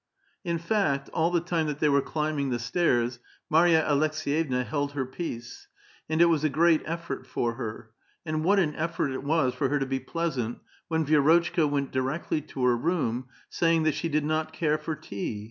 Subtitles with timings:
[0.43, 3.19] In fact, all the time that the}' were climbing the stairs,
[3.51, 5.67] Marya Aleks^yevna held her peace;
[6.09, 7.91] and it was a great effort for her;
[8.25, 11.91] and what an effort it was for her to be pleas ant when Vi^rotchka went
[11.91, 15.39] directly to her room, saying that she did not care for tea